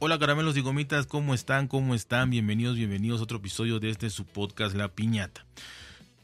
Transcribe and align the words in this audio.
Hola 0.00 0.16
caramelos 0.16 0.56
y 0.56 0.60
gomitas, 0.60 1.08
¿cómo 1.08 1.34
están? 1.34 1.66
¿Cómo 1.66 1.92
están? 1.92 2.30
Bienvenidos, 2.30 2.76
bienvenidos 2.76 3.18
a 3.18 3.24
otro 3.24 3.38
episodio 3.38 3.80
de 3.80 3.90
este 3.90 4.10
su 4.10 4.24
podcast 4.26 4.76
La 4.76 4.86
Piñata. 4.86 5.44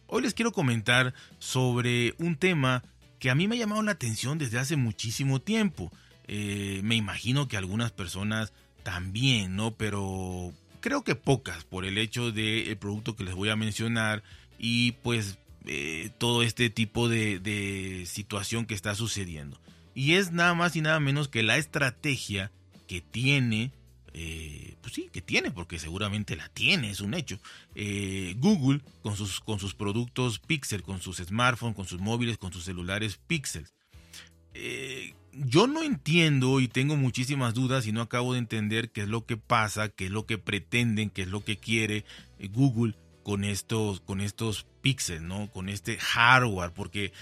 Hoy 0.07 0.23
les 0.23 0.33
quiero 0.33 0.53
comentar 0.53 1.13
sobre 1.41 2.15
un 2.19 2.37
tema 2.37 2.85
que 3.19 3.31
a 3.31 3.35
mí 3.35 3.49
me 3.49 3.57
ha 3.57 3.59
llamado 3.59 3.83
la 3.83 3.91
atención 3.91 4.39
desde 4.39 4.61
hace 4.61 4.77
muchísimo 4.77 5.41
tiempo. 5.41 5.91
Eh, 6.29 6.83
me 6.85 6.95
imagino 6.95 7.49
que 7.49 7.57
algunas 7.57 7.91
personas 7.91 8.53
también, 8.85 9.57
¿no? 9.57 9.73
Pero 9.73 10.53
creo 10.79 11.03
que 11.03 11.17
pocas 11.17 11.65
por 11.65 11.85
el 11.85 11.99
hecho 11.99 12.31
del 12.31 12.77
producto 12.77 13.17
que 13.17 13.25
les 13.25 13.35
voy 13.35 13.49
a 13.49 13.57
mencionar 13.57 14.23
y 14.57 14.93
pues 15.03 15.37
eh, 15.67 16.11
todo 16.19 16.45
este 16.45 16.71
tipo 16.71 17.09
de, 17.09 17.41
de 17.41 18.07
situación 18.07 18.67
que 18.67 18.75
está 18.75 18.95
sucediendo. 18.95 19.61
Y 19.97 20.13
es 20.13 20.31
nada 20.31 20.55
más 20.55 20.77
y 20.77 20.81
nada 20.81 21.01
menos 21.01 21.27
que 21.27 21.43
la 21.43 21.57
estrategia 21.57 22.53
que 22.87 23.01
tiene, 23.01 23.73
eh, 24.13 24.77
pues 24.81 24.95
sí, 24.95 25.09
que 25.13 25.23
tiene, 25.23 25.51
porque 25.51 25.79
seguramente 25.79 26.37
la 26.37 26.49
tiene, 26.49 26.91
es 26.91 27.01
un 27.01 27.15
hecho. 27.15 27.39
Eh, 27.75 28.35
Google 28.39 28.81
con 29.03 29.17
sus, 29.17 29.41
con 29.41 29.59
sus 29.59 29.75
productos 29.75 30.39
Pixel, 30.39 30.83
con 30.83 31.01
sus 31.01 31.19
smartphones, 31.19 31.77
con 31.77 31.87
sus 31.87 32.01
móviles, 32.01 32.39
con 32.39 32.53
sus 32.53 32.65
celulares 32.65 33.19
Pixel. 33.27 33.67
Eh, 34.55 35.15
yo 35.33 35.67
no 35.67 35.83
entiendo 35.83 36.61
y 36.61 36.69
tengo 36.69 36.97
muchísimas 36.97 37.55
dudas 37.55 37.87
y 37.87 37.93
no 37.93 38.03
acabo 38.03 38.35
de 38.35 38.39
entender 38.39 38.91
qué 38.91 39.03
es 39.03 39.09
lo 39.09 39.27
que 39.27 39.37
pasa, 39.37 39.89
qué 39.89 40.07
es 40.07 40.11
lo 40.13 40.27
que 40.27 40.39
pretenden, 40.39 41.11
qué 41.11 41.23
es 41.23 41.29
lo 41.29 41.45
que 41.45 41.57
quiere 41.57 42.05
Google 42.53 42.95
con 43.25 43.43
estos, 43.43 44.01
con 44.01 44.21
estos 44.21 44.67
¿no? 45.23 45.51
Con 45.51 45.71
este 45.71 45.97
hardware, 45.97 46.71
porque 46.73 47.13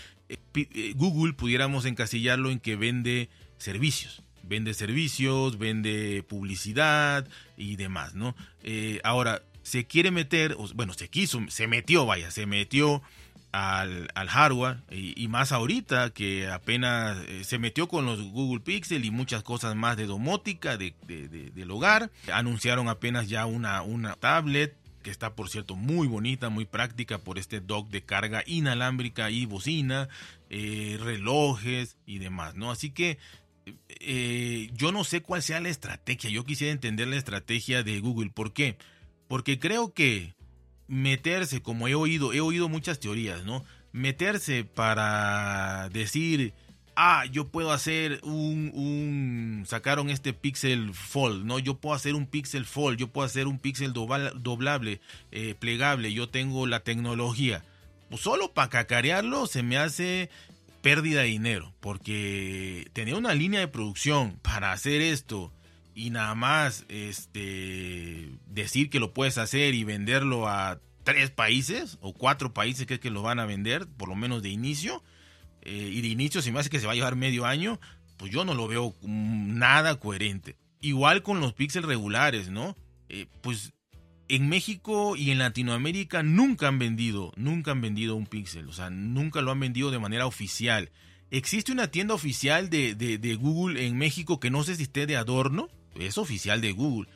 Google 0.96 1.32
pudiéramos 1.32 1.84
encasillarlo 1.84 2.50
en 2.50 2.58
que 2.58 2.74
vende 2.74 3.30
servicios 3.56 4.22
vende 4.42 4.74
servicios, 4.74 5.58
vende 5.58 6.24
publicidad 6.28 7.26
y 7.56 7.76
demás, 7.76 8.14
¿no? 8.14 8.34
Eh, 8.62 9.00
ahora, 9.04 9.42
se 9.62 9.86
quiere 9.86 10.10
meter, 10.10 10.56
bueno, 10.74 10.92
se 10.92 11.08
quiso, 11.08 11.40
se 11.48 11.66
metió, 11.66 12.04
vaya, 12.04 12.30
se 12.30 12.46
metió 12.46 13.02
al, 13.52 14.28
hardware 14.28 14.78
y, 14.90 15.28
más 15.28 15.52
ahorita 15.52 16.10
que 16.10 16.48
apenas 16.48 17.18
eh, 17.28 17.44
se 17.44 17.58
metió 17.58 17.86
con 17.86 18.06
los 18.06 18.20
Google 18.20 18.60
Pixel 18.60 19.04
y 19.04 19.10
muchas 19.10 19.42
cosas 19.42 19.76
más 19.76 19.96
de 19.96 20.06
domótica 20.06 20.76
de, 20.76 20.94
del 21.06 21.70
hogar. 21.70 22.10
Anunciaron 22.32 22.88
apenas 22.88 23.28
ya 23.28 23.46
una, 23.46 23.82
una 23.82 24.14
tablet 24.14 24.74
que 25.02 25.10
está 25.10 25.34
por 25.34 25.50
cierto 25.50 25.76
muy 25.76 26.06
bonita, 26.06 26.48
muy 26.48 26.64
práctica 26.64 27.18
por 27.18 27.38
este 27.38 27.60
dock 27.60 27.90
de 27.90 28.02
carga 28.02 28.42
inalámbrica 28.46 29.30
y 29.30 29.46
bocina, 29.46 30.08
eh, 30.48 30.96
relojes 31.00 31.96
y 32.06 32.18
demás, 32.18 32.54
¿no? 32.54 32.70
Así 32.70 32.90
que 32.90 33.18
eh, 33.88 34.70
yo 34.74 34.92
no 34.92 35.04
sé 35.04 35.22
cuál 35.22 35.42
sea 35.42 35.60
la 35.60 35.68
estrategia. 35.68 36.30
Yo 36.30 36.44
quisiera 36.44 36.72
entender 36.72 37.08
la 37.08 37.16
estrategia 37.16 37.82
de 37.82 38.00
Google. 38.00 38.30
¿Por 38.30 38.52
qué? 38.52 38.76
Porque 39.28 39.58
creo 39.58 39.92
que 39.92 40.34
meterse, 40.88 41.62
como 41.62 41.88
he 41.88 41.94
oído, 41.94 42.32
he 42.32 42.40
oído 42.40 42.68
muchas 42.68 43.00
teorías, 43.00 43.44
¿no? 43.44 43.64
Meterse 43.92 44.64
para 44.64 45.88
decir, 45.90 46.54
ah, 46.96 47.24
yo 47.26 47.48
puedo 47.48 47.72
hacer 47.72 48.20
un, 48.24 49.64
sacaron 49.66 50.10
este 50.10 50.32
Pixel 50.32 50.94
Fold, 50.94 51.44
¿no? 51.44 51.58
Yo 51.58 51.78
puedo 51.78 51.94
hacer 51.94 52.14
un 52.14 52.26
Pixel 52.26 52.64
Fold, 52.64 52.98
yo 52.98 53.08
puedo 53.08 53.24
hacer 53.24 53.46
un 53.46 53.58
Pixel 53.58 53.92
doblable, 53.92 55.00
eh, 55.30 55.54
plegable, 55.58 56.12
yo 56.12 56.28
tengo 56.28 56.66
la 56.66 56.80
tecnología. 56.80 57.64
Pues 58.10 58.22
solo 58.22 58.52
para 58.52 58.68
cacarearlo 58.68 59.46
se 59.46 59.62
me 59.62 59.78
hace 59.78 60.28
pérdida 60.82 61.22
de 61.22 61.28
dinero, 61.28 61.74
porque 61.80 62.88
tener 62.92 63.14
una 63.14 63.34
línea 63.34 63.60
de 63.60 63.68
producción 63.68 64.38
para 64.42 64.72
hacer 64.72 65.00
esto 65.00 65.52
y 65.94 66.10
nada 66.10 66.34
más 66.34 66.84
este 66.88 68.30
decir 68.46 68.90
que 68.90 69.00
lo 69.00 69.14
puedes 69.14 69.38
hacer 69.38 69.74
y 69.74 69.84
venderlo 69.84 70.48
a 70.48 70.80
tres 71.04 71.30
países 71.30 71.98
o 72.00 72.12
cuatro 72.12 72.52
países 72.52 72.86
que 72.86 72.94
es 72.94 73.00
que 73.00 73.10
lo 73.10 73.22
van 73.22 73.38
a 73.38 73.46
vender, 73.46 73.86
por 73.96 74.08
lo 74.08 74.16
menos 74.16 74.42
de 74.42 74.50
inicio, 74.50 75.02
eh, 75.62 75.90
y 75.92 76.00
de 76.00 76.08
inicio 76.08 76.42
si 76.42 76.50
me 76.50 76.60
hace 76.60 76.70
que 76.70 76.80
se 76.80 76.86
va 76.86 76.92
a 76.92 76.96
llevar 76.96 77.16
medio 77.16 77.46
año, 77.46 77.80
pues 78.16 78.32
yo 78.32 78.44
no 78.44 78.54
lo 78.54 78.68
veo 78.68 78.94
nada 79.02 79.98
coherente. 79.98 80.56
Igual 80.80 81.22
con 81.22 81.40
los 81.40 81.52
píxeles 81.52 81.88
regulares, 81.88 82.50
¿no? 82.50 82.76
Eh, 83.08 83.26
pues 83.40 83.72
en 84.32 84.48
México 84.48 85.14
y 85.14 85.30
en 85.30 85.36
Latinoamérica 85.36 86.22
nunca 86.22 86.68
han 86.68 86.78
vendido, 86.78 87.34
nunca 87.36 87.72
han 87.72 87.82
vendido 87.82 88.16
un 88.16 88.24
Pixel, 88.24 88.66
o 88.66 88.72
sea, 88.72 88.88
nunca 88.88 89.42
lo 89.42 89.50
han 89.50 89.60
vendido 89.60 89.90
de 89.90 89.98
manera 89.98 90.26
oficial. 90.26 90.90
Existe 91.30 91.70
una 91.70 91.88
tienda 91.88 92.14
oficial 92.14 92.70
de, 92.70 93.38
Google 93.38 93.86
en 93.86 93.98
México 93.98 94.40
que 94.40 94.50
no 94.50 94.64
sé 94.64 94.76
si 94.76 94.84
esté 94.84 95.04
de 95.04 95.18
adorno, 95.18 95.68
es 95.96 96.16
oficial 96.16 96.62
de 96.62 96.72
Google. 96.72 97.10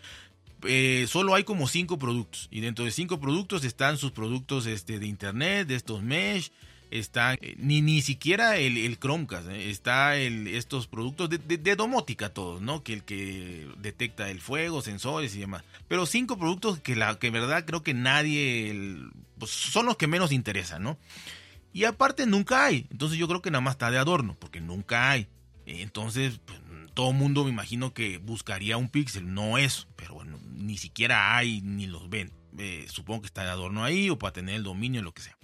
Eh, 0.64 1.06
solo 1.08 1.34
hay 1.34 1.44
como 1.44 1.68
cinco 1.68 1.98
productos 1.98 2.48
y 2.50 2.60
dentro 2.60 2.84
de 2.84 2.90
cinco 2.90 3.18
productos 3.18 3.64
están 3.64 3.96
sus 3.96 4.10
productos 4.10 4.66
este, 4.66 4.98
de 4.98 5.06
internet, 5.06 5.68
de 5.68 5.76
estos 5.76 6.02
mesh, 6.02 6.52
está 6.90 7.34
eh, 7.34 7.54
ni, 7.58 7.82
ni 7.82 8.02
siquiera 8.02 8.56
el, 8.56 8.76
el 8.76 8.98
Chromecast, 8.98 9.48
eh, 9.48 9.70
está 9.70 10.16
estos 10.16 10.86
productos 10.86 11.30
de, 11.30 11.76
domótica 11.76 12.28
todos, 12.30 12.60
¿no? 12.60 12.82
Que 12.82 12.92
el 12.94 13.04
que 13.04 13.68
detecta 13.78 14.30
el 14.30 14.40
fuego, 14.40 14.82
sensores 14.82 15.34
y 15.34 15.40
demás. 15.40 15.62
Pero 15.88 16.06
cinco 16.06 16.38
productos 16.38 16.80
que 16.80 16.96
la 16.96 17.18
que 17.18 17.30
verdad 17.30 17.64
creo 17.66 17.82
que 17.82 17.94
nadie 17.94 18.98
pues, 19.38 19.50
son 19.50 19.86
los 19.86 19.96
que 19.96 20.06
menos 20.06 20.32
interesan, 20.32 20.82
¿no? 20.82 20.98
Y 21.72 21.84
aparte 21.84 22.26
nunca 22.26 22.64
hay, 22.64 22.86
entonces 22.90 23.18
yo 23.18 23.28
creo 23.28 23.42
que 23.42 23.50
nada 23.50 23.60
más 23.60 23.74
está 23.74 23.90
de 23.90 23.98
adorno, 23.98 24.36
porque 24.38 24.60
nunca 24.60 25.10
hay. 25.10 25.28
Entonces, 25.66 26.40
pues, 26.44 26.58
todo 26.94 27.12
mundo 27.12 27.44
me 27.44 27.50
imagino 27.50 27.92
que 27.92 28.16
buscaría 28.16 28.78
un 28.78 28.88
pixel, 28.88 29.34
no 29.34 29.58
eso, 29.58 29.86
pero 29.96 30.14
bueno, 30.14 30.38
ni 30.54 30.78
siquiera 30.78 31.36
hay 31.36 31.60
ni 31.60 31.86
los 31.86 32.08
ven. 32.08 32.32
Eh, 32.56 32.86
supongo 32.88 33.20
que 33.20 33.26
está 33.26 33.44
de 33.44 33.50
adorno 33.50 33.84
ahí 33.84 34.08
o 34.08 34.18
para 34.18 34.32
tener 34.32 34.54
el 34.54 34.62
dominio, 34.62 35.02
lo 35.02 35.12
que 35.12 35.20
sea 35.20 35.35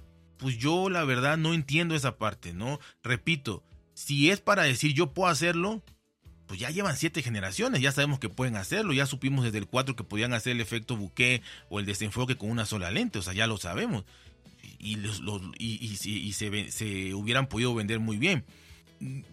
pues 0.43 0.59
yo 0.59 0.91
la 0.91 1.05
verdad 1.05 1.39
no 1.39 1.55
entiendo 1.55 1.95
esa 1.95 2.19
parte, 2.19 2.53
¿no? 2.53 2.81
Repito, 3.05 3.63
si 3.95 4.31
es 4.31 4.41
para 4.41 4.65
decir 4.65 4.93
yo 4.93 5.15
puedo 5.15 5.31
hacerlo, 5.31 5.85
pues 6.47 6.59
ya 6.59 6.69
llevan 6.71 6.97
siete 6.97 7.23
generaciones, 7.23 7.81
ya 7.81 7.93
sabemos 7.93 8.19
que 8.19 8.29
pueden 8.29 8.57
hacerlo, 8.57 8.93
ya 8.93 9.07
supimos 9.07 9.45
desde 9.45 9.59
el 9.59 9.69
4 9.69 9.95
que 9.95 10.03
podían 10.03 10.33
hacer 10.35 10.53
el 10.53 10.61
efecto 10.61 10.97
bouquet 10.97 11.43
o 11.69 11.79
el 11.79 11.87
desenfoque 11.87 12.37
con 12.37 12.51
una 12.51 12.67
sola 12.67 12.91
lente, 12.91 13.21
o 13.21 13.23
sea, 13.23 13.35
ya 13.35 13.47
lo 13.47 13.57
sabemos. 13.57 14.05
Y, 14.81 14.97
se, 15.95 17.15
hubieran 17.15 17.47
podido 17.47 17.73
vender 17.73 18.01
muy 18.01 18.17
bien. 18.17 18.45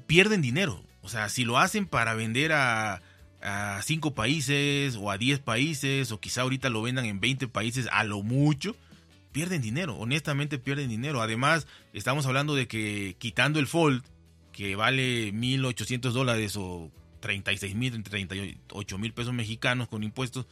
Pierden 0.05 0.43
dinero, 0.43 0.83
o 1.01 1.09
sea, 1.09 1.27
si 1.27 1.43
lo 1.43 1.57
hacen 1.57 1.87
para 1.87 2.13
vender 2.13 2.51
a, 2.51 3.01
a 3.41 3.81
cinco 3.81 4.13
países 4.13 4.95
o 4.95 5.09
a 5.09 5.17
10 5.17 5.39
países, 5.39 6.11
o 6.11 6.19
quizá 6.19 6.41
ahorita 6.41 6.69
lo 6.69 6.83
vendan 6.83 7.05
en 7.05 7.19
20 7.19 7.47
países 7.47 7.87
a 7.91 8.03
lo 8.03 8.21
mucho, 8.21 8.75
pierden 9.31 9.61
dinero, 9.61 9.95
honestamente 9.95 10.57
pierden 10.59 10.89
dinero. 10.89 11.21
Además, 11.21 11.67
estamos 11.93 12.25
hablando 12.25 12.55
de 12.55 12.67
que 12.67 13.15
quitando 13.19 13.59
el 13.59 13.67
Fold, 13.67 14.03
que 14.51 14.75
vale 14.75 15.33
1.800 15.33 16.11
dólares 16.11 16.55
o 16.57 16.91
36 17.19 17.75
mil, 17.75 18.03
38 18.03 18.97
mil 18.97 19.13
pesos 19.13 19.33
mexicanos 19.33 19.87
con 19.87 20.03
impuestos, 20.03 20.47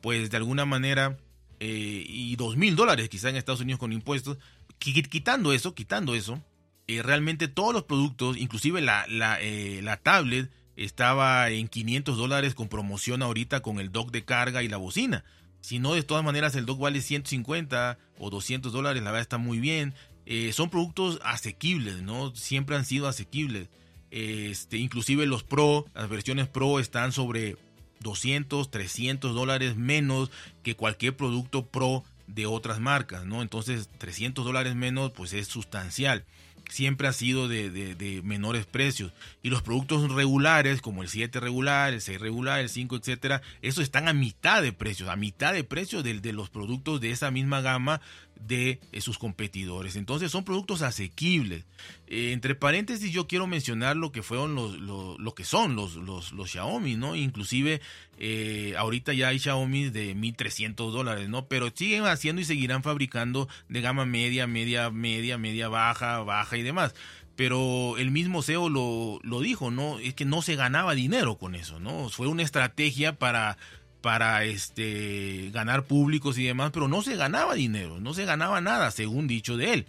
pues 0.00 0.30
de 0.30 0.36
alguna 0.36 0.64
manera, 0.64 1.18
eh, 1.58 2.04
y 2.06 2.36
2 2.36 2.56
mil 2.56 2.76
dólares 2.76 3.08
quizá 3.08 3.28
en 3.28 3.36
Estados 3.36 3.60
Unidos 3.60 3.78
con 3.78 3.92
impuestos, 3.92 4.38
quitando 4.78 5.52
eso, 5.52 5.74
quitando 5.74 6.14
eso, 6.14 6.42
eh, 6.86 7.02
realmente 7.02 7.48
todos 7.48 7.74
los 7.74 7.84
productos, 7.84 8.36
inclusive 8.36 8.80
la, 8.80 9.06
la, 9.08 9.40
eh, 9.40 9.80
la 9.82 9.96
tablet, 9.98 10.50
estaba 10.76 11.50
en 11.50 11.68
500 11.68 12.16
dólares 12.16 12.54
con 12.54 12.68
promoción 12.68 13.22
ahorita 13.22 13.60
con 13.60 13.80
el 13.80 13.92
dock 13.92 14.10
de 14.10 14.24
carga 14.24 14.62
y 14.62 14.68
la 14.68 14.78
bocina. 14.78 15.24
Si 15.60 15.78
no, 15.78 15.94
de 15.94 16.02
todas 16.02 16.24
maneras 16.24 16.54
el 16.54 16.66
dock 16.66 16.80
vale 16.80 17.00
150 17.00 17.98
o 18.18 18.30
200 18.30 18.72
dólares, 18.72 19.02
la 19.02 19.10
verdad 19.10 19.22
está 19.22 19.38
muy 19.38 19.58
bien. 19.58 19.94
Eh, 20.26 20.52
son 20.52 20.70
productos 20.70 21.20
asequibles, 21.24 22.02
¿no? 22.02 22.34
Siempre 22.34 22.76
han 22.76 22.84
sido 22.84 23.08
asequibles. 23.08 23.68
Este, 24.10 24.78
inclusive 24.78 25.26
los 25.26 25.44
Pro, 25.44 25.86
las 25.94 26.08
versiones 26.08 26.48
Pro 26.48 26.80
están 26.80 27.12
sobre 27.12 27.56
200, 28.00 28.70
300 28.70 29.34
dólares 29.34 29.76
menos 29.76 30.30
que 30.62 30.74
cualquier 30.74 31.16
producto 31.16 31.66
Pro 31.66 32.04
de 32.26 32.46
otras 32.46 32.80
marcas, 32.80 33.24
¿no? 33.24 33.42
Entonces 33.42 33.88
300 33.98 34.44
dólares 34.44 34.74
menos 34.74 35.12
pues 35.12 35.32
es 35.32 35.48
sustancial 35.48 36.24
siempre 36.70 37.08
ha 37.08 37.12
sido 37.12 37.48
de, 37.48 38.20
menores 38.24 38.66
precios. 38.66 39.12
Y 39.42 39.50
los 39.50 39.62
productos 39.62 40.12
regulares, 40.12 40.80
como 40.80 41.02
el 41.02 41.08
7 41.08 41.40
regular, 41.40 41.92
el 41.92 42.00
6 42.00 42.20
regular, 42.20 42.60
el 42.60 42.68
5, 42.68 42.96
etcétera, 42.96 43.42
esos 43.62 43.84
están 43.84 44.08
a 44.08 44.12
mitad 44.12 44.62
de 44.62 44.72
precios, 44.72 45.08
a 45.08 45.16
mitad 45.16 45.52
de 45.52 45.64
precios 45.64 46.04
de, 46.04 46.20
de 46.20 46.32
los 46.32 46.50
productos 46.50 47.00
de 47.00 47.10
esa 47.10 47.30
misma 47.30 47.60
gama 47.60 48.00
de 48.46 48.80
eh, 48.92 49.00
sus 49.00 49.18
competidores. 49.18 49.96
Entonces 49.96 50.30
son 50.30 50.44
productos 50.44 50.82
asequibles. 50.82 51.64
Eh, 52.06 52.32
entre 52.32 52.54
paréntesis 52.54 53.12
yo 53.12 53.26
quiero 53.26 53.46
mencionar 53.46 53.96
lo 53.96 54.12
que 54.12 54.22
fueron 54.22 54.54
los, 54.54 54.78
lo 54.78 55.34
que 55.34 55.44
son 55.44 55.76
los, 55.76 55.94
los, 55.94 56.32
los, 56.32 56.50
Xiaomi, 56.50 56.96
¿no? 56.96 57.14
Inclusive 57.16 57.80
eh, 58.18 58.74
ahorita 58.76 59.12
ya 59.12 59.28
hay 59.28 59.38
Xiaomi 59.38 59.90
de 59.90 60.14
1300 60.14 60.92
dólares, 60.92 61.28
¿no? 61.28 61.46
Pero 61.46 61.70
siguen 61.74 62.06
haciendo 62.06 62.42
y 62.42 62.44
seguirán 62.44 62.82
fabricando 62.82 63.48
de 63.68 63.80
gama 63.80 64.06
media, 64.06 64.46
media, 64.46 64.90
media, 64.90 65.38
media 65.38 65.68
baja, 65.68 66.20
baja 66.20 66.56
y 66.56 66.62
demás. 66.62 66.94
pero 67.36 67.96
el 67.96 68.10
mismo 68.10 68.42
CEO 68.42 68.68
lo, 68.68 69.18
lo 69.22 69.40
dijo, 69.40 69.70
¿no? 69.70 69.98
Es 69.98 70.14
que 70.14 70.26
no 70.26 70.42
se 70.42 70.56
ganaba 70.56 70.94
dinero 70.94 71.38
con 71.38 71.54
eso, 71.54 71.80
¿no? 71.80 72.10
Fue 72.10 72.26
una 72.26 72.42
estrategia 72.42 73.16
para 73.18 73.56
para 74.00 74.44
este 74.44 75.50
ganar 75.52 75.84
públicos 75.84 76.38
y 76.38 76.44
demás, 76.44 76.70
pero 76.72 76.88
no 76.88 77.02
se 77.02 77.16
ganaba 77.16 77.54
dinero, 77.54 78.00
no 78.00 78.14
se 78.14 78.24
ganaba 78.24 78.60
nada, 78.60 78.90
según 78.90 79.26
dicho 79.26 79.56
de 79.56 79.74
él. 79.74 79.86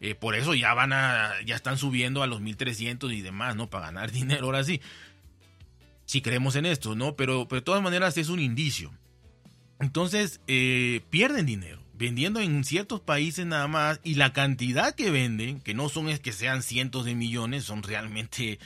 Eh, 0.00 0.14
por 0.14 0.34
eso 0.34 0.54
ya 0.54 0.74
van 0.74 0.92
a, 0.92 1.32
ya 1.46 1.54
están 1.54 1.78
subiendo 1.78 2.22
a 2.22 2.26
los 2.26 2.40
1300 2.40 3.12
y 3.12 3.22
demás, 3.22 3.54
¿no? 3.54 3.70
Para 3.70 3.86
ganar 3.86 4.10
dinero 4.12 4.46
ahora 4.46 4.64
sí. 4.64 4.80
Si 6.04 6.20
creemos 6.20 6.56
en 6.56 6.66
esto, 6.66 6.94
¿no? 6.94 7.14
Pero, 7.14 7.46
pero 7.48 7.60
de 7.60 7.64
todas 7.64 7.82
maneras 7.82 8.18
es 8.18 8.28
un 8.28 8.40
indicio. 8.40 8.92
Entonces, 9.78 10.40
eh, 10.46 11.00
pierden 11.10 11.46
dinero 11.46 11.82
vendiendo 12.02 12.40
en 12.40 12.64
ciertos 12.64 13.00
países 13.00 13.46
nada 13.46 13.68
más 13.68 14.00
y 14.02 14.14
la 14.14 14.32
cantidad 14.32 14.92
que 14.92 15.12
venden, 15.12 15.60
que 15.60 15.72
no 15.72 15.88
son 15.88 16.08
es 16.08 16.18
que 16.18 16.32
sean 16.32 16.62
cientos 16.62 17.04
de 17.04 17.14
millones, 17.14 17.62
son 17.62 17.84
realmente, 17.84 18.58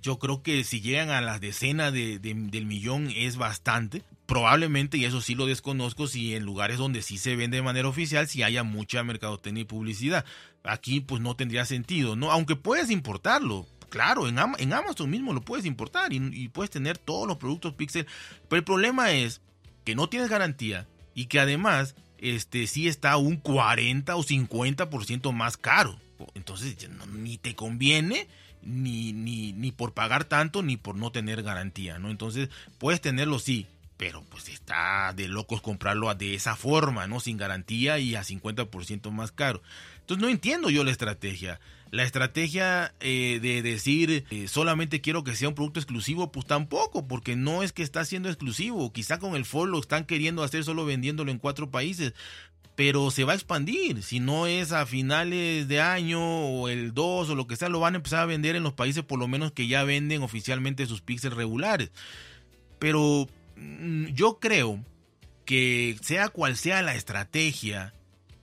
yo 0.00 0.18
creo 0.18 0.42
que 0.42 0.64
si 0.64 0.80
llegan 0.80 1.10
a 1.10 1.20
las 1.20 1.40
decenas 1.40 1.92
de, 1.92 2.18
del 2.18 2.66
millón 2.66 3.10
es 3.14 3.36
bastante. 3.36 4.02
Probablemente, 4.26 4.96
y 4.96 5.04
eso 5.04 5.20
sí 5.20 5.34
lo 5.34 5.44
desconozco, 5.44 6.06
si 6.06 6.34
en 6.34 6.44
lugares 6.44 6.78
donde 6.78 7.02
sí 7.02 7.18
se 7.18 7.36
vende 7.36 7.58
de 7.58 7.62
manera 7.62 7.88
oficial, 7.88 8.26
si 8.26 8.42
haya 8.42 8.62
mucha 8.62 9.02
mercadotecnia 9.02 9.62
y 9.62 9.66
publicidad. 9.66 10.24
Aquí 10.62 11.00
pues 11.00 11.20
no 11.20 11.36
tendría 11.36 11.66
sentido, 11.66 12.16
¿no? 12.16 12.30
Aunque 12.30 12.56
puedes 12.56 12.90
importarlo, 12.90 13.66
claro, 13.90 14.26
en, 14.26 14.38
en 14.58 14.72
Amazon 14.72 15.10
mismo 15.10 15.34
lo 15.34 15.42
puedes 15.42 15.66
importar 15.66 16.14
y, 16.14 16.16
y, 16.32 16.48
puedes 16.48 16.70
tener 16.70 16.96
todos 16.96 17.28
los 17.28 17.36
productos 17.36 17.74
Pixel. 17.74 18.06
Pero 18.48 18.58
el 18.58 18.64
problema 18.64 19.12
es 19.12 19.42
que 19.84 19.94
no 19.94 20.08
tienes 20.08 20.30
garantía 20.30 20.88
y 21.14 21.26
que 21.26 21.38
además 21.38 21.94
este 22.18 22.66
sí 22.66 22.88
está 22.88 23.18
un 23.18 23.36
40 23.36 24.16
o 24.16 24.24
50% 24.24 25.32
más 25.32 25.58
caro. 25.58 25.98
Entonces 26.34 26.76
ni 27.12 27.36
te 27.36 27.54
conviene 27.54 28.26
ni, 28.64 29.12
ni, 29.12 29.52
ni 29.52 29.72
por 29.72 29.92
pagar 29.92 30.24
tanto 30.24 30.62
ni 30.62 30.76
por 30.76 30.96
no 30.96 31.10
tener 31.12 31.42
garantía, 31.42 31.98
¿no? 31.98 32.10
Entonces 32.10 32.48
puedes 32.78 33.00
tenerlo 33.00 33.38
sí, 33.38 33.66
pero 33.96 34.24
pues 34.30 34.48
está 34.48 35.12
de 35.14 35.28
locos 35.28 35.60
comprarlo 35.60 36.12
de 36.14 36.34
esa 36.34 36.56
forma, 36.56 37.06
¿no? 37.06 37.20
Sin 37.20 37.36
garantía 37.36 37.98
y 37.98 38.16
a 38.16 38.22
50% 38.22 39.10
más 39.10 39.32
caro. 39.32 39.62
Entonces 40.00 40.22
no 40.22 40.30
entiendo 40.30 40.70
yo 40.70 40.84
la 40.84 40.90
estrategia. 40.90 41.60
La 41.90 42.02
estrategia 42.02 42.92
eh, 42.98 43.38
de 43.40 43.62
decir 43.62 44.24
eh, 44.30 44.48
solamente 44.48 45.00
quiero 45.00 45.22
que 45.22 45.36
sea 45.36 45.48
un 45.48 45.54
producto 45.54 45.78
exclusivo, 45.78 46.32
pues 46.32 46.44
tampoco, 46.44 47.06
porque 47.06 47.36
no 47.36 47.62
es 47.62 47.72
que 47.72 47.84
está 47.84 48.04
siendo 48.04 48.28
exclusivo. 48.28 48.92
Quizá 48.92 49.18
con 49.20 49.36
el 49.36 49.44
Ford 49.44 49.70
lo 49.70 49.78
están 49.78 50.04
queriendo 50.04 50.42
hacer 50.42 50.64
solo 50.64 50.84
vendiéndolo 50.84 51.30
en 51.30 51.38
cuatro 51.38 51.70
países, 51.70 52.12
pero 52.76 53.10
se 53.10 53.24
va 53.24 53.32
a 53.32 53.36
expandir. 53.36 54.02
Si 54.02 54.20
no 54.20 54.46
es 54.46 54.72
a 54.72 54.86
finales 54.86 55.68
de 55.68 55.80
año 55.80 56.20
o 56.20 56.68
el 56.68 56.92
2 56.92 57.30
o 57.30 57.34
lo 57.34 57.46
que 57.46 57.56
sea, 57.56 57.68
lo 57.68 57.80
van 57.80 57.94
a 57.94 57.98
empezar 57.98 58.20
a 58.20 58.26
vender 58.26 58.56
en 58.56 58.62
los 58.62 58.72
países 58.72 59.04
por 59.04 59.18
lo 59.18 59.28
menos 59.28 59.52
que 59.52 59.68
ya 59.68 59.84
venden 59.84 60.22
oficialmente 60.22 60.86
sus 60.86 61.00
píxeles 61.00 61.36
regulares. 61.36 61.90
Pero 62.78 63.28
mm, 63.56 64.06
yo 64.08 64.38
creo 64.40 64.84
que 65.44 65.96
sea 66.02 66.28
cual 66.28 66.56
sea 66.56 66.82
la 66.82 66.94
estrategia, 66.94 67.92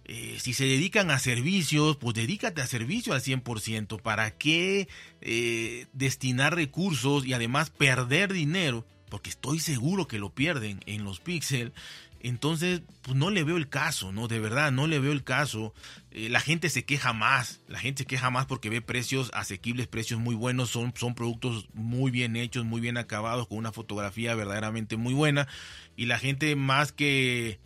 eh, 0.06 0.38
si 0.40 0.54
se 0.54 0.66
dedican 0.66 1.12
a 1.12 1.20
servicios, 1.20 1.98
pues 1.98 2.16
dedícate 2.16 2.62
a 2.62 2.68
servicio 2.68 3.14
al 3.14 3.22
100%. 3.22 4.02
¿Para 4.02 4.32
qué 4.32 4.88
eh, 5.22 5.88
destinar 5.94 6.56
recursos 6.56 7.26
y 7.26 7.34
además 7.34 7.70
perder 7.70 8.34
dinero? 8.34 8.86
Porque 9.10 9.30
estoy 9.30 9.60
seguro 9.60 10.08
que 10.08 10.20
lo 10.20 10.30
pierden 10.30 10.80
en 10.86 11.04
los 11.04 11.20
Pixel. 11.20 11.74
Entonces, 12.24 12.82
pues 13.02 13.18
no 13.18 13.30
le 13.30 13.44
veo 13.44 13.58
el 13.58 13.70
caso, 13.70 14.12
¿no? 14.12 14.28
De 14.28 14.40
verdad, 14.40 14.72
no 14.72 14.88
le 14.88 15.00
veo 15.00 15.12
el 15.12 15.24
caso. 15.24 15.74
Eh, 16.12 16.30
la 16.30 16.40
gente 16.40 16.70
se 16.70 16.86
queja 16.86 17.14
más, 17.14 17.62
la 17.68 17.80
gente 17.80 18.04
se 18.04 18.08
queja 18.08 18.30
más 18.30 18.46
porque 18.46 18.70
ve 18.70 18.82
precios 18.82 19.32
asequibles, 19.34 19.88
precios 19.88 20.20
muy 20.20 20.36
buenos, 20.36 20.70
son, 20.70 20.94
son 20.96 21.16
productos 21.16 21.68
muy 21.74 22.12
bien 22.12 22.36
hechos, 22.36 22.66
muy 22.66 22.82
bien 22.82 22.98
acabados, 22.98 23.48
con 23.48 23.58
una 23.58 23.72
fotografía 23.72 24.36
verdaderamente 24.36 24.98
muy 24.98 25.14
buena. 25.14 25.48
Y 25.96 26.06
la 26.06 26.20
gente 26.20 26.56
más 26.56 26.92
que 26.92 27.60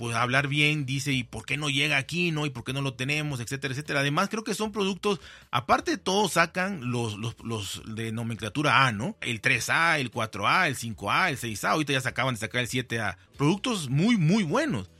pues 0.00 0.16
hablar 0.16 0.48
bien, 0.48 0.86
dice, 0.86 1.12
¿y 1.12 1.24
por 1.24 1.44
qué 1.44 1.58
no 1.58 1.68
llega 1.68 1.98
aquí, 1.98 2.30
no? 2.30 2.46
¿Y 2.46 2.50
por 2.50 2.64
qué 2.64 2.72
no 2.72 2.80
lo 2.80 2.94
tenemos? 2.94 3.38
Etcétera, 3.38 3.74
etcétera. 3.74 4.00
Además, 4.00 4.30
creo 4.30 4.44
que 4.44 4.54
son 4.54 4.72
productos, 4.72 5.20
aparte 5.50 5.90
de 5.90 5.98
todo, 5.98 6.26
sacan 6.30 6.90
los, 6.90 7.18
los, 7.18 7.82
de 7.84 8.10
nomenclatura 8.10 8.86
A, 8.86 8.92
¿no? 8.92 9.18
El 9.20 9.42
3A, 9.42 10.00
el 10.00 10.10
4A, 10.10 10.68
el 10.68 10.76
5A, 10.76 11.28
el 11.28 11.36
6A, 11.36 11.72
ahorita 11.72 11.92
ya 11.92 12.00
se 12.00 12.08
acaban 12.08 12.34
de 12.34 12.40
sacar 12.40 12.62
el 12.62 12.68
7A. 12.68 13.18
Productos 13.36 13.90
muy, 13.90 14.16
muy 14.16 14.42
buenos. 14.42 14.90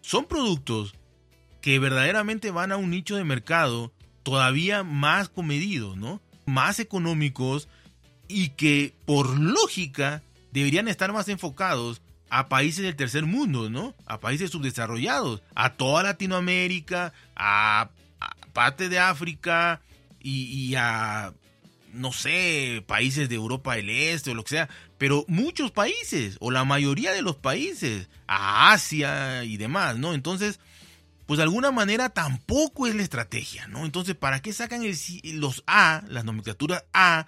Son 0.00 0.24
productos 0.24 0.96
que 1.60 1.78
verdaderamente 1.78 2.50
van 2.50 2.72
a 2.72 2.76
un 2.76 2.90
nicho 2.90 3.14
de 3.14 3.22
mercado 3.22 3.92
todavía 4.24 4.82
más 4.82 5.28
comedido, 5.28 5.94
¿no? 5.94 6.20
Más 6.44 6.80
económicos 6.80 7.68
y 8.26 8.48
que 8.48 8.96
por 9.06 9.38
lógica 9.38 10.24
deberían 10.50 10.88
estar 10.88 11.12
más 11.12 11.28
enfocados 11.28 12.02
a 12.30 12.48
países 12.48 12.84
del 12.84 12.96
tercer 12.96 13.26
mundo, 13.26 13.68
¿no? 13.68 13.94
A 14.06 14.20
países 14.20 14.50
subdesarrollados, 14.50 15.42
a 15.54 15.74
toda 15.74 16.04
Latinoamérica, 16.04 17.12
a, 17.36 17.90
parte 18.52 18.88
de 18.88 18.98
África 18.98 19.80
y, 20.20 20.74
a, 20.76 21.32
no 21.92 22.12
sé, 22.12 22.84
países 22.86 23.28
de 23.28 23.34
Europa 23.34 23.76
del 23.76 23.90
Este 23.90 24.30
o 24.30 24.34
lo 24.34 24.44
que 24.44 24.50
sea, 24.50 24.68
pero 24.98 25.24
muchos 25.28 25.70
países, 25.70 26.36
o 26.40 26.50
la 26.50 26.64
mayoría 26.64 27.12
de 27.12 27.22
los 27.22 27.36
países, 27.36 28.08
a 28.26 28.72
Asia 28.72 29.44
y 29.44 29.56
demás, 29.56 29.98
¿no? 29.98 30.14
Entonces, 30.14 30.60
pues 31.26 31.38
de 31.38 31.44
alguna 31.44 31.70
manera 31.70 32.10
tampoco 32.10 32.86
es 32.86 32.94
la 32.94 33.02
estrategia, 33.02 33.66
¿no? 33.68 33.84
Entonces, 33.84 34.14
¿para 34.14 34.42
qué 34.42 34.52
sacan 34.52 34.82
los 35.24 35.64
A, 35.66 36.02
las 36.08 36.24
nomenclaturas 36.24 36.84
A, 36.92 37.26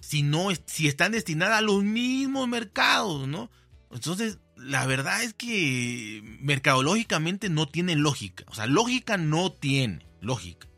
si, 0.00 0.22
no, 0.22 0.48
si 0.66 0.88
están 0.88 1.12
destinadas 1.12 1.58
a 1.58 1.62
los 1.62 1.82
mismos 1.84 2.48
mercados, 2.48 3.28
¿no? 3.28 3.50
Entonces, 3.90 4.38
la 4.56 4.86
verdad 4.86 5.22
es 5.22 5.34
que 5.34 6.22
mercadológicamente 6.40 7.48
no 7.48 7.66
tiene 7.66 7.96
lógica. 7.96 8.44
O 8.46 8.54
sea, 8.54 8.66
lógica 8.66 9.16
no 9.16 9.52
tiene, 9.52 10.06
lógica. 10.20 10.68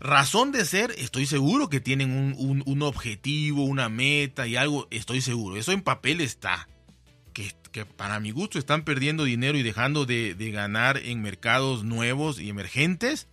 Razón 0.00 0.52
de 0.52 0.64
ser, 0.64 0.94
estoy 0.96 1.26
seguro 1.26 1.68
que 1.68 1.80
tienen 1.80 2.34
un, 2.38 2.82
objetivo, 2.82 3.64
una 3.64 3.88
meta 3.88 4.46
y 4.46 4.56
algo, 4.56 4.86
estoy 4.90 5.20
seguro. 5.20 5.56
Eso 5.56 5.72
en 5.72 5.82
papel 5.82 6.20
está. 6.20 6.68
Que, 7.32 7.52
que 7.72 7.84
para 7.84 8.20
mi 8.20 8.30
gusto 8.30 8.58
están 8.58 8.84
perdiendo 8.84 9.24
dinero 9.24 9.58
y 9.58 9.62
dejando 9.62 10.06
de, 10.06 10.34
de 10.34 10.50
ganar 10.50 10.98
en 10.98 11.20
mercados 11.20 11.84
nuevos 11.84 12.40
y 12.40 12.48
emergentes. 12.48 13.26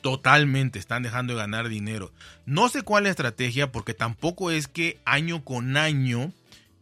Totalmente, 0.00 0.78
están 0.78 1.02
dejando 1.02 1.34
de 1.34 1.40
ganar 1.40 1.68
dinero. 1.68 2.12
No 2.46 2.70
sé 2.70 2.82
cuál 2.82 3.02
es 3.02 3.08
la 3.08 3.10
estrategia 3.10 3.70
porque 3.70 3.92
tampoco 3.92 4.50
es 4.50 4.66
que 4.66 4.98
año 5.04 5.44
con 5.44 5.76
año 5.76 6.32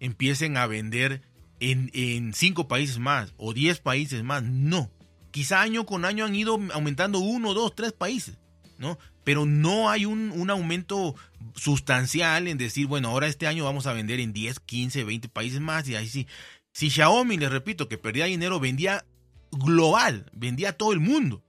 empiecen 0.00 0.56
a 0.56 0.66
vender 0.66 1.22
en, 1.60 2.32
cinco 2.34 2.68
países 2.68 2.98
más 2.98 3.34
o 3.36 3.52
diez 3.52 3.80
países 3.80 4.22
más. 4.22 4.42
No. 4.42 4.90
Quizá 5.30 5.60
año 5.60 5.86
con 5.86 6.04
año 6.04 6.24
han 6.24 6.34
ido 6.34 6.58
aumentando 6.72 7.18
uno, 7.18 7.54
dos, 7.54 7.74
tres 7.74 7.92
países, 7.92 8.38
¿no? 8.78 8.98
Pero 9.24 9.44
no 9.44 9.90
hay 9.90 10.06
un, 10.06 10.30
un 10.30 10.50
aumento 10.50 11.14
sustancial 11.54 12.48
en 12.48 12.56
decir, 12.56 12.86
bueno, 12.86 13.08
ahora 13.08 13.26
este 13.26 13.46
año 13.46 13.64
vamos 13.64 13.86
a 13.86 13.92
vender 13.92 14.20
en 14.20 14.32
10, 14.32 14.60
15, 14.60 15.04
20 15.04 15.28
países 15.28 15.60
más 15.60 15.88
y 15.88 15.96
ahí 15.96 16.08
sí. 16.08 16.26
Si 16.72 16.90
Xiaomi, 16.90 17.36
les 17.36 17.50
repito, 17.50 17.88
que 17.88 17.98
perdía 17.98 18.26
dinero, 18.26 18.60
vendía 18.60 19.04
global, 19.50 20.30
vendía 20.32 20.70
a 20.70 20.72
todo 20.72 20.92
el 20.92 21.00
mundo. 21.00 21.42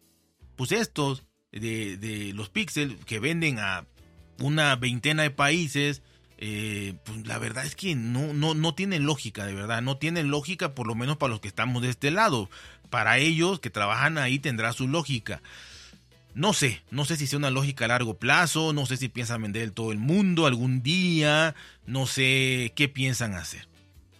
Pues 0.55 0.71
estos 0.71 1.23
de, 1.51 1.97
de 1.97 2.33
los 2.33 2.50
Pixel 2.50 2.97
que 3.05 3.19
venden 3.19 3.59
a 3.59 3.85
una 4.39 4.75
veintena 4.75 5.23
de 5.23 5.31
países, 5.31 6.01
eh, 6.41 6.93
pues 7.03 7.27
la 7.27 7.38
verdad 7.38 7.65
es 7.65 7.75
que 7.75 7.96
no, 7.96 8.34
no, 8.34 8.53
no 8.53 8.74
tienen 8.74 9.05
lógica, 9.05 9.46
de 9.46 9.53
verdad, 9.53 9.81
no 9.81 9.98
tienen 9.98 10.31
lógica 10.31 10.74
por 10.74 10.88
lo 10.88 10.96
menos 10.96 11.17
para 11.17 11.31
los 11.31 11.41
que 11.41 11.50
estamos 11.50 11.81
de 11.81 11.89
este 11.89 12.12
lado. 12.12 12.50
Para 12.89 13.17
ellos 13.17 13.60
que 13.60 13.69
trabajan 13.69 14.17
ahí 14.17 14.39
tendrá 14.39 14.72
su 14.72 14.88
lógica. 14.88 15.41
No 16.34 16.53
sé, 16.53 16.81
no 16.91 17.03
sé 17.03 17.17
si 17.17 17.27
sea 17.27 17.39
una 17.39 17.50
lógica 17.50 17.84
a 17.84 17.89
largo 17.89 18.17
plazo, 18.17 18.72
no 18.72 18.86
sé 18.86 18.96
si 18.96 19.10
piensan 19.10 19.41
vender 19.41 19.72
todo 19.72 19.91
el 19.91 19.98
mundo 19.98 20.46
algún 20.46 20.81
día, 20.81 21.55
no 21.86 22.08
sé 22.08 22.72
qué 22.74 22.88
piensan 22.88 23.34
hacer. 23.34 23.67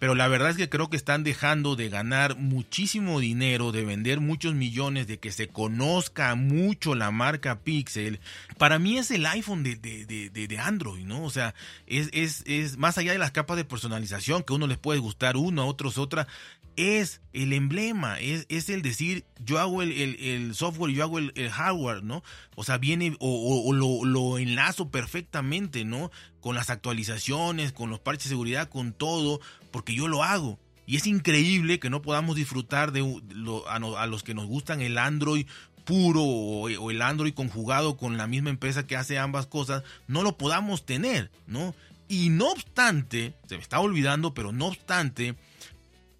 Pero 0.00 0.14
la 0.14 0.28
verdad 0.28 0.50
es 0.50 0.56
que 0.56 0.70
creo 0.70 0.88
que 0.88 0.96
están 0.96 1.24
dejando 1.24 1.76
de 1.76 1.90
ganar 1.90 2.36
muchísimo 2.36 3.20
dinero, 3.20 3.70
de 3.70 3.84
vender 3.84 4.18
muchos 4.18 4.54
millones, 4.54 5.06
de 5.06 5.18
que 5.18 5.30
se 5.30 5.46
conozca 5.46 6.34
mucho 6.34 6.94
la 6.94 7.10
marca 7.10 7.60
Pixel. 7.60 8.18
Para 8.56 8.78
mí 8.78 8.96
es 8.96 9.10
el 9.10 9.26
iPhone 9.26 9.62
de, 9.62 9.76
de, 9.76 10.06
de, 10.06 10.48
de 10.48 10.58
Android, 10.58 11.04
¿no? 11.04 11.22
O 11.22 11.30
sea, 11.30 11.54
es, 11.86 12.08
es, 12.14 12.42
es, 12.46 12.78
más 12.78 12.96
allá 12.96 13.12
de 13.12 13.18
las 13.18 13.30
capas 13.30 13.58
de 13.58 13.66
personalización, 13.66 14.42
que 14.42 14.54
a 14.54 14.56
uno 14.56 14.66
les 14.66 14.78
puede 14.78 15.00
gustar 15.00 15.36
uno, 15.36 15.60
a 15.60 15.66
otros 15.66 15.98
otra, 15.98 16.26
es 16.76 17.20
el 17.32 17.52
emblema, 17.52 18.18
es, 18.20 18.46
es 18.48 18.70
el 18.70 18.80
decir, 18.80 19.24
yo 19.38 19.58
hago 19.58 19.82
el, 19.82 19.92
el, 19.92 20.54
software, 20.54 20.92
yo 20.92 21.02
hago 21.02 21.18
el, 21.18 21.50
hardware, 21.50 22.02
¿no? 22.02 22.22
O 22.56 22.64
sea, 22.64 22.78
viene 22.78 23.16
o, 23.20 23.72
lo, 23.72 24.04
lo, 24.04 24.38
enlazo 24.38 24.88
perfectamente, 24.88 25.84
¿no? 25.84 26.10
Con 26.40 26.54
las 26.54 26.70
actualizaciones, 26.70 27.72
con 27.72 27.90
los 27.90 28.00
parches 28.00 28.24
de 28.24 28.30
seguridad, 28.30 28.68
con 28.68 28.92
todo, 28.92 29.40
porque 29.70 29.94
yo 29.94 30.08
lo 30.08 30.24
hago. 30.24 30.58
Y 30.86 30.96
es 30.96 31.06
increíble 31.06 31.78
que 31.78 31.90
no 31.90 32.02
podamos 32.02 32.34
disfrutar 32.34 32.90
de 32.90 33.00
a, 33.68 34.06
los 34.06 34.22
que 34.22 34.34
nos 34.34 34.46
gustan 34.46 34.80
el 34.80 34.98
Android 34.98 35.46
puro 35.84 36.22
o, 36.22 36.90
el 36.90 37.02
Android 37.02 37.34
conjugado 37.34 37.96
con 37.96 38.16
la 38.16 38.26
misma 38.26 38.50
empresa 38.50 38.86
que 38.86 38.96
hace 38.96 39.18
ambas 39.18 39.46
cosas, 39.46 39.82
no 40.06 40.22
lo 40.22 40.36
podamos 40.36 40.84
tener, 40.86 41.30
¿no? 41.46 41.74
Y 42.08 42.28
no 42.30 42.50
obstante, 42.50 43.34
se 43.48 43.56
me 43.56 43.62
está 43.62 43.80
olvidando, 43.80 44.34
pero 44.34 44.52
no 44.52 44.66
obstante, 44.66 45.36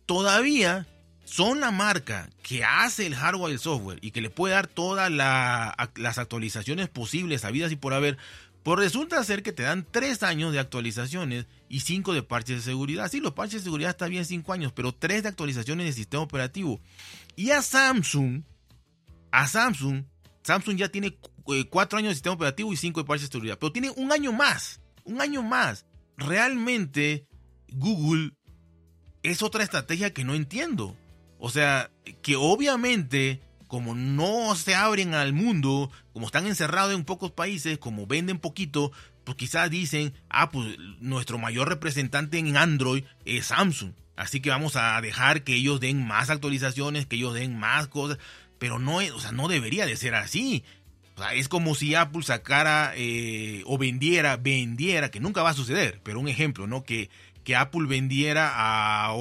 todavía 0.07 0.87
son 1.25 1.61
la 1.61 1.71
marca 1.71 2.29
que 2.43 2.65
hace 2.65 3.07
el 3.07 3.15
hardware 3.15 3.51
y 3.51 3.55
el 3.55 3.61
software 3.61 3.99
y 4.03 4.11
que 4.11 4.21
le 4.21 4.31
puede 4.31 4.55
dar 4.55 4.67
todas 4.67 5.11
las 5.11 6.19
actualizaciones 6.19 6.89
posibles, 6.89 7.45
habidas 7.45 7.73
y 7.73 7.77
por 7.77 7.95
haber, 7.95 8.19
pues 8.63 8.79
resulta 8.79 9.23
ser 9.25 9.43
que 9.43 9.53
te 9.53 9.63
dan 9.63 9.87
tres 9.91 10.23
años 10.23 10.53
de 10.53 10.59
actualizaciones 10.59 11.47
y 11.69 11.81
cinco 11.81 12.13
de 12.13 12.23
parches 12.23 12.57
de 12.57 12.63
seguridad. 12.63 13.11
Sí, 13.11 13.21
los 13.21 13.33
parches 13.33 13.61
de 13.61 13.65
seguridad 13.65 13.91
está 13.91 14.07
bien 14.07 14.25
cinco 14.25 14.53
años, 14.53 14.73
pero 14.73 14.93
tres 14.93 15.23
de 15.23 15.31
actualizaciones 15.31 15.87
de 15.87 15.93
sistema 15.93 16.23
operativo. 16.23 16.81
Y 17.37 17.51
a 17.51 17.63
Samsung, 17.63 18.43
a 19.31 19.47
Samsung, 19.47 20.05
Samsung 20.43 20.77
ya 20.77 20.89
tiene 20.91 21.19
eh, 21.49 21.65
cuatro 21.71 21.99
años 21.99 22.11
de 22.11 22.15
sistema 22.15 22.35
operativo 22.35 22.73
y 22.73 22.77
cinco 22.77 23.01
de 23.01 23.07
parches 23.07 23.29
de 23.29 23.33
seguridad, 23.33 23.59
pero 23.59 23.73
tiene 23.73 23.91
un 23.91 24.13
año 24.13 24.33
más, 24.33 24.81
un 25.05 25.21
año 25.21 25.43
más. 25.43 25.87
Realmente 26.17 27.27
Google 27.73 28.33
es 29.23 29.43
otra 29.43 29.65
estrategia 29.65 30.13
que 30.13 30.25
no 30.25 30.35
entiendo. 30.35 30.97
O 31.39 31.49
sea, 31.49 31.91
que 32.21 32.37
obviamente, 32.37 33.41
como 33.71 33.95
no 33.95 34.57
se 34.57 34.75
abren 34.75 35.15
al 35.15 35.33
mundo, 35.33 35.93
como 36.13 36.27
están 36.27 36.49
encerrados 36.49 36.93
en 36.93 37.05
pocos 37.05 37.31
países, 37.31 37.79
como 37.79 38.05
venden 38.05 38.41
poquito, 38.41 38.91
pues 39.23 39.37
quizás 39.37 39.71
dicen, 39.71 40.13
ah, 40.29 40.51
pues 40.51 40.77
nuestro 40.99 41.39
mayor 41.39 41.69
representante 41.69 42.39
en 42.39 42.57
Android 42.57 43.05
es 43.25 43.47
Samsung. 43.47 43.93
Así 44.17 44.41
que 44.41 44.51
vamos 44.51 44.75
a 44.75 45.01
dejar 45.01 45.45
que 45.45 45.55
ellos 45.55 45.79
den 45.79 46.05
más 46.05 46.31
actualizaciones, 46.31 47.07
que 47.07 47.15
ellos 47.15 47.33
den 47.33 47.57
más 47.61 47.87
cosas. 47.87 48.19
Pero 48.59 48.81
no, 48.81 48.97
o 48.97 49.21
sea, 49.21 49.31
no 49.31 49.47
debería 49.47 49.87
de 49.87 49.97
ser 49.97 50.17
así. 50.17 50.65
O 51.15 51.23
sea, 51.23 51.35
es 51.35 51.47
como 51.47 51.77
si 51.77 51.95
Apple 51.95 52.25
sacara 52.25 52.93
eh, 52.97 53.63
o 53.67 53.79
vendiera, 53.79 54.37
vendiera, 54.37 55.13
que 55.13 55.21
nunca 55.21 55.45
va 55.45 55.51
a 55.51 55.55
suceder, 55.55 56.01
pero 56.03 56.19
un 56.19 56.27
ejemplo, 56.27 56.67
¿no? 56.67 56.83
Que, 56.83 57.09
que 57.45 57.55
Apple 57.55 57.87
vendiera 57.87 58.51
a, 58.53 59.13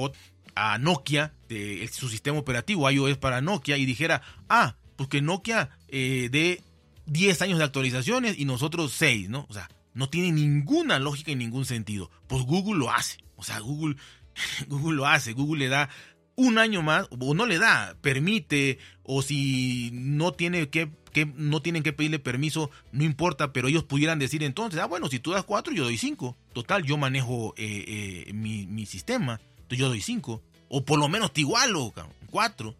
a 0.54 0.78
Nokia 0.78 1.32
de, 1.48 1.88
su 1.92 2.08
sistema 2.08 2.38
operativo 2.38 2.90
iOS 2.90 3.18
para 3.18 3.40
Nokia 3.40 3.76
y 3.76 3.86
dijera, 3.86 4.22
ah, 4.48 4.76
pues 4.96 5.08
que 5.08 5.22
Nokia 5.22 5.70
eh, 5.88 6.28
dé 6.30 6.62
10 7.06 7.42
años 7.42 7.58
de 7.58 7.64
actualizaciones 7.64 8.38
y 8.38 8.44
nosotros 8.44 8.92
6, 8.92 9.28
¿no? 9.28 9.46
O 9.48 9.52
sea, 9.52 9.68
no 9.94 10.08
tiene 10.08 10.32
ninguna 10.32 10.98
lógica 10.98 11.30
y 11.30 11.36
ningún 11.36 11.64
sentido. 11.64 12.10
Pues 12.26 12.42
Google 12.44 12.78
lo 12.78 12.90
hace. 12.90 13.18
O 13.36 13.42
sea, 13.42 13.58
Google, 13.60 13.96
Google 14.68 14.96
lo 14.96 15.06
hace. 15.06 15.32
Google 15.32 15.64
le 15.64 15.68
da 15.68 15.88
un 16.36 16.58
año 16.58 16.82
más, 16.82 17.06
o 17.10 17.34
no 17.34 17.44
le 17.44 17.58
da, 17.58 17.96
permite, 18.00 18.78
o 19.02 19.20
si 19.20 19.90
no 19.92 20.32
tiene 20.32 20.70
que, 20.70 20.90
que, 21.12 21.26
no 21.26 21.60
tienen 21.60 21.82
que 21.82 21.92
pedirle 21.92 22.18
permiso, 22.18 22.70
no 22.92 23.04
importa, 23.04 23.52
pero 23.52 23.68
ellos 23.68 23.84
pudieran 23.84 24.18
decir 24.18 24.42
entonces, 24.42 24.80
ah, 24.80 24.86
bueno, 24.86 25.08
si 25.08 25.18
tú 25.18 25.32
das 25.32 25.44
4, 25.44 25.74
yo 25.74 25.84
doy 25.84 25.98
5. 25.98 26.36
Total, 26.54 26.82
yo 26.82 26.96
manejo 26.96 27.52
eh, 27.58 28.24
eh, 28.26 28.32
mi, 28.32 28.66
mi 28.66 28.86
sistema 28.86 29.40
yo 29.78 29.88
doy 29.88 30.00
5. 30.00 30.42
O 30.68 30.84
por 30.84 30.98
lo 30.98 31.08
menos 31.08 31.32
te 31.32 31.40
igualo, 31.42 31.92
4. 32.30 32.76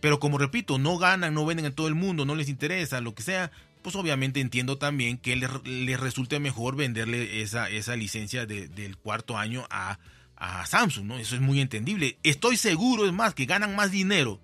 Pero 0.00 0.18
como 0.18 0.38
repito, 0.38 0.78
no 0.78 0.98
ganan, 0.98 1.34
no 1.34 1.46
venden 1.46 1.66
en 1.66 1.74
todo 1.74 1.88
el 1.88 1.94
mundo, 1.94 2.24
no 2.24 2.34
les 2.34 2.48
interesa, 2.48 3.00
lo 3.00 3.14
que 3.14 3.22
sea, 3.22 3.52
pues 3.82 3.94
obviamente 3.94 4.40
entiendo 4.40 4.78
también 4.78 5.18
que 5.18 5.36
les, 5.36 6.00
resulte 6.00 6.40
mejor 6.40 6.76
venderle 6.76 7.42
esa, 7.42 7.68
esa 7.70 7.94
licencia 7.96 8.46
del 8.46 8.96
cuarto 8.96 9.36
año 9.38 9.66
a, 9.70 9.98
a 10.36 10.66
Samsung, 10.66 11.06
¿no? 11.06 11.18
Eso 11.18 11.36
es 11.36 11.40
muy 11.40 11.60
entendible. 11.60 12.18
Estoy 12.24 12.56
seguro, 12.56 13.06
es 13.06 13.12
más, 13.12 13.34
que 13.34 13.46
ganan 13.46 13.76
más 13.76 13.90
dinero 13.90 14.40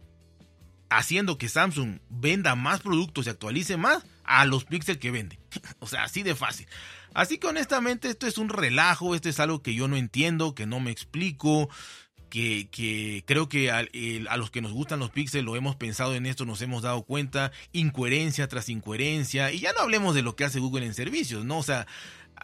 haciendo 0.90 1.38
que 1.38 1.48
Samsung 1.48 1.98
venda 2.08 2.54
más 2.54 2.80
productos 2.80 3.26
y 3.26 3.30
actualice 3.30 3.76
más 3.76 4.04
a 4.24 4.44
los 4.44 4.64
píxeles 4.64 5.00
que 5.00 5.10
vende. 5.10 5.38
o 5.80 5.86
sea, 5.86 6.04
así 6.04 6.22
de 6.22 6.34
fácil. 6.34 6.66
Así 7.18 7.38
que 7.38 7.48
honestamente 7.48 8.08
esto 8.08 8.28
es 8.28 8.38
un 8.38 8.48
relajo, 8.48 9.16
esto 9.16 9.28
es 9.28 9.40
algo 9.40 9.60
que 9.60 9.74
yo 9.74 9.88
no 9.88 9.96
entiendo, 9.96 10.54
que 10.54 10.66
no 10.66 10.78
me 10.78 10.92
explico, 10.92 11.68
que, 12.30 12.68
que 12.70 13.24
creo 13.26 13.48
que 13.48 13.72
a, 13.72 13.78
a, 14.28 14.36
los 14.36 14.52
que 14.52 14.62
nos 14.62 14.70
gustan 14.70 15.00
los 15.00 15.10
píxeles 15.10 15.44
lo 15.44 15.56
hemos 15.56 15.74
pensado 15.74 16.14
en 16.14 16.26
esto, 16.26 16.46
nos 16.46 16.62
hemos 16.62 16.82
dado 16.82 17.02
cuenta, 17.02 17.50
incoherencia 17.72 18.46
tras 18.46 18.68
incoherencia, 18.68 19.50
y 19.50 19.58
ya 19.58 19.72
no 19.72 19.80
hablemos 19.80 20.14
de 20.14 20.22
lo 20.22 20.36
que 20.36 20.44
hace 20.44 20.60
Google 20.60 20.86
en 20.86 20.94
servicios, 20.94 21.44
¿no? 21.44 21.58
O 21.58 21.64
sea, 21.64 21.88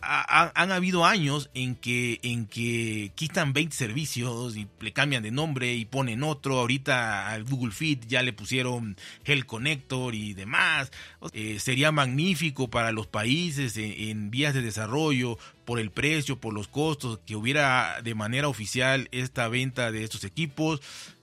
han 0.01 0.73
habido 0.73 1.05
años 1.05 1.51
en 1.55 1.77
que, 1.77 3.13
quitan 3.15 3.53
20 3.53 3.75
servicios 3.75 4.57
y 4.57 4.67
le 4.81 4.93
cambian 4.93 5.23
de 5.23 5.31
nombre 5.31 5.75
y 5.75 5.85
ponen 5.85 6.23
otro. 6.23 6.59
Ahorita 6.59 7.31
al 7.31 7.45
Google 7.45 7.73
Fit 7.73 8.07
ya 8.07 8.23
le 8.23 8.33
pusieron 8.33 8.97
Hell 9.25 9.47
Connector 9.47 10.15
y 10.15 10.35
demás. 10.35 10.91
Eh, 11.33 11.59
sería 11.61 11.93
magnífico 11.93 12.69
para 12.69 12.93
los 12.93 13.07
países 13.07 13.77
en, 13.77 14.31
vías 14.31 14.55
de 14.55 14.63
desarrollo 14.63 15.39
por 15.65 15.79
el 15.79 15.91
precio, 15.91 16.39
por 16.39 16.55
los 16.55 16.69
costos, 16.69 17.21
que 17.27 17.37
hubiera 17.37 18.01
de 18.03 18.15
manera 18.15 18.49
oficial 18.49 19.09
esta 19.13 19.49
venta 19.49 19.93
de 19.93 20.05
estos 20.05 20.25
equipos. 20.25 20.81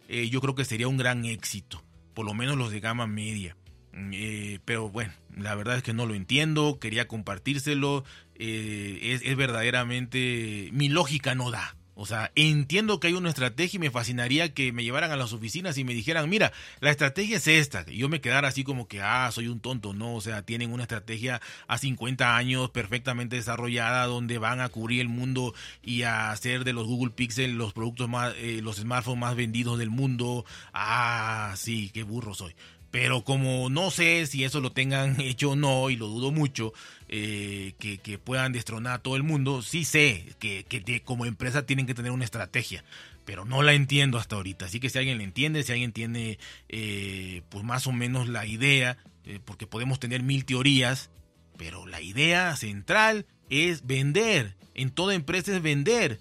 Eh, 0.08 0.30
yo 0.30 0.42
creo 0.42 0.56
que 0.56 0.66
sería 0.66 0.88
un 0.88 0.98
gran 0.98 1.26
éxito, 1.26 1.82
por 2.14 2.26
lo 2.26 2.34
menos 2.34 2.58
los 2.58 2.72
de 2.72 2.80
gama 2.80 3.08
media. 3.08 3.56
Eh, 3.94 4.60
pero 4.66 4.90
bueno, 4.90 5.14
la 5.36 5.56
verdad 5.56 5.78
es 5.78 5.84
que 5.84 5.94
no 5.94 6.06
lo 6.06 6.16
entiendo, 6.16 6.80
quería 6.80 7.08
compartírselo, 7.08 8.04
eh, 8.36 9.20
es, 9.24 9.38
verdaderamente, 9.38 10.70
mi 10.72 10.90
lógica 10.90 11.36
no 11.36 11.52
da. 11.52 11.76
O 11.94 12.06
sea, 12.06 12.32
entiendo 12.36 13.00
que 13.00 13.08
hay 13.08 13.14
una 13.14 13.30
estrategia 13.30 13.78
y 13.78 13.80
me 13.80 13.92
fascinaría 13.92 14.54
que 14.54 14.72
me 14.72 14.84
llevaran 14.84 15.12
a 15.12 15.18
las 15.18 15.34
oficinas 15.34 15.78
y 15.78 15.84
me 15.84 15.94
dijeran, 15.94 16.28
mira, 16.30 16.52
la 16.80 16.90
estrategia 16.90 17.38
es 17.38 17.48
esta. 17.48 17.86
Y 17.88 17.98
yo 17.98 18.10
me 18.10 18.22
quedara 18.22 18.48
así 18.48 18.64
como 18.64 18.88
que, 18.88 19.02
ah, 19.02 19.30
soy 19.32 19.50
un 19.50 19.60
tonto, 19.60 19.94
¿no? 19.94 20.16
O 20.16 20.22
sea, 20.22 20.42
tienen 20.42 20.74
una 20.74 20.84
estrategia 20.84 21.42
a 21.68 21.78
50 21.78 22.36
años 22.36 22.72
perfectamente 22.72 23.36
desarrollada 23.36 24.08
donde 24.08 24.40
van 24.40 24.62
a 24.62 24.70
cubrir 24.70 25.02
el 25.02 25.10
mundo 25.10 25.54
y 25.84 26.04
a 26.04 26.32
hacer 26.32 26.64
de 26.64 26.74
los 26.74 26.88
Google 26.88 27.12
Pixel 27.12 27.58
los 27.58 27.74
productos 27.74 28.10
más, 28.10 28.34
eh, 28.38 28.62
los 28.64 28.78
smartphones 28.78 29.20
más 29.20 29.36
vendidos 29.36 29.78
del 29.78 29.92
mundo. 29.92 30.46
Ah, 30.74 31.54
sí, 31.56 31.92
qué 31.94 32.02
burro 32.02 32.34
soy. 32.34 32.56
Pero 32.92 33.24
como 33.24 33.70
no 33.70 33.90
sé 33.90 34.28
si 34.28 34.44
eso 34.44 34.60
lo 34.60 34.72
tengan 34.72 35.20
hecho 35.22 35.52
o 35.52 35.56
no, 35.56 35.90
y 35.90 35.96
lo 35.96 36.08
dudo 36.08 36.32
mucho, 36.32 36.74
eh, 37.08 37.74
que, 37.80 38.18
puedan 38.18 38.52
destronar 38.54 38.94
a 38.94 39.00
todo 39.00 39.16
el 39.16 39.24
mundo, 39.24 39.62
sí 39.62 39.86
sé 39.86 40.34
que, 40.40 41.02
como 41.04 41.26
empresa 41.26 41.66
tienen 41.66 41.88
que 41.88 41.94
tener 41.94 42.12
una 42.12 42.26
estrategia, 42.26 42.84
pero 43.26 43.46
no 43.46 43.64
la 43.64 43.74
entiendo 43.74 44.18
hasta 44.18 44.36
ahorita. 44.36 44.66
Así 44.66 44.80
que 44.80 44.90
si 44.90 44.98
alguien 44.98 45.18
la 45.18 45.24
entiende, 45.24 45.64
si 45.64 45.72
alguien 45.72 45.94
tiene 45.94 46.38
eh, 46.70 47.42
pues 47.50 47.64
más 47.64 47.88
o 47.88 47.92
menos 47.92 48.28
la 48.28 48.46
idea, 48.46 48.98
eh, 49.26 49.40
porque 49.44 49.68
podemos 49.68 50.00
tener 50.00 50.24
mil 50.24 50.46
teorías, 50.46 51.10
pero 51.58 51.86
la 51.88 52.02
idea 52.02 52.56
central 52.56 53.26
es 53.50 53.86
vender. 53.86 54.56
En 54.74 54.90
toda 54.90 55.14
empresa 55.14 55.56
es 55.56 55.62
vender 55.62 56.20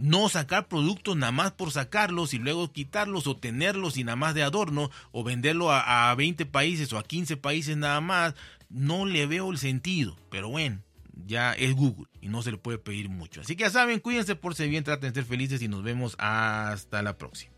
no 0.00 0.28
sacar 0.28 0.68
productos 0.68 1.16
nada 1.16 1.32
más 1.32 1.52
por 1.52 1.70
sacarlos 1.70 2.34
y 2.34 2.38
luego 2.38 2.72
quitarlos 2.72 3.26
o 3.26 3.36
tenerlos 3.36 3.96
y 3.96 4.04
nada 4.04 4.16
más 4.16 4.34
de 4.34 4.42
adorno 4.42 4.90
o 5.12 5.22
venderlo 5.22 5.70
a, 5.70 6.10
a 6.10 6.14
20 6.14 6.46
países 6.46 6.92
o 6.92 6.98
a 6.98 7.04
15 7.04 7.36
países 7.36 7.76
nada 7.76 8.00
más, 8.00 8.34
no 8.68 9.06
le 9.06 9.26
veo 9.26 9.50
el 9.50 9.58
sentido. 9.58 10.16
Pero 10.30 10.48
bueno, 10.48 10.80
ya 11.26 11.52
es 11.52 11.74
Google 11.74 12.06
y 12.20 12.28
no 12.28 12.42
se 12.42 12.50
le 12.50 12.58
puede 12.58 12.78
pedir 12.78 13.08
mucho. 13.08 13.40
Así 13.40 13.56
que 13.56 13.64
ya 13.64 13.70
saben, 13.70 14.00
cuídense 14.00 14.36
por 14.36 14.54
ser 14.54 14.68
bien, 14.68 14.84
traten 14.84 15.12
de 15.12 15.20
ser 15.20 15.28
felices 15.28 15.62
y 15.62 15.68
nos 15.68 15.82
vemos 15.82 16.16
hasta 16.18 17.02
la 17.02 17.16
próxima. 17.16 17.52